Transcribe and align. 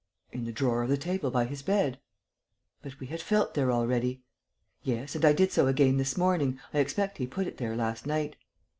"In 0.31 0.45
the 0.45 0.51
drawer 0.51 0.81
of 0.81 0.89
the 0.89 0.97
table 0.97 1.29
by 1.29 1.45
his 1.45 1.61
bed." 1.61 1.99
"But 2.81 2.99
we 2.99 3.05
had 3.05 3.21
felt 3.21 3.53
there 3.53 3.71
already." 3.71 4.23
"Yes; 4.81 5.13
and 5.13 5.23
I 5.23 5.31
did 5.31 5.51
so 5.51 5.67
again 5.67 5.97
this 5.97 6.17
morning. 6.17 6.59
I 6.73 6.79
expect 6.79 7.19
he 7.19 7.27
put 7.27 7.45
it 7.45 7.57
there 7.57 7.75
last 7.75 8.07
night." 8.07 8.35